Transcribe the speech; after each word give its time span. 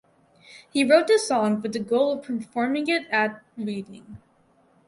He 0.71 0.83
wrote 0.83 1.05
the 1.05 1.19
song 1.19 1.61
with 1.61 1.73
the 1.73 1.79
goal 1.79 2.13
of 2.17 2.23
performing 2.25 2.87
it 2.89 3.05
at 3.11 3.43
Reading. 3.55 4.17